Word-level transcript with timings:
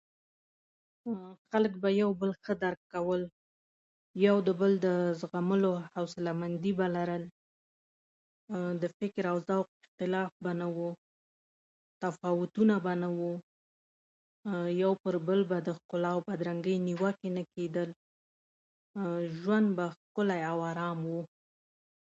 خلک 1.49 1.73
به 1.81 1.89
یو 2.01 2.09
بل 2.21 2.31
ښه 2.43 2.53
درک 2.63 2.81
کول، 2.93 3.21
یو 4.25 4.35
د 4.47 4.49
بل 4.59 4.71
د 4.85 4.87
زغملو 5.19 5.71
حوصله 5.93 6.31
به 6.39 6.47
یې 6.79 6.87
لرل، 6.95 7.23
د 8.81 8.83
فکر 8.97 9.23
او 9.31 9.37
ذوق 9.47 9.67
اختلاف 9.83 10.29
به 10.43 10.51
نه 10.59 10.67
و، 10.75 10.77
تفاوتونه 12.03 12.75
به 12.85 12.93
نه 13.01 13.09
وو، 13.17 13.31
یو 14.83 14.91
پر 15.01 15.15
بل 15.27 15.39
به 15.49 15.57
د 15.67 15.69
ښکلا 15.77 16.09
او 16.15 16.21
بدرنګۍ 16.27 16.75
نیوکې 16.87 17.29
نه 17.37 17.43
کېدلې، 17.53 17.95
ژوند 19.39 19.67
به 19.77 19.85
ښکلی 19.95 20.41
او 20.51 20.57
ارام 20.71 20.99
و. 21.11 21.13